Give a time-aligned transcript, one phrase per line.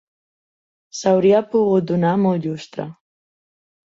[0.99, 2.87] S'hauria pogut donar molt llustre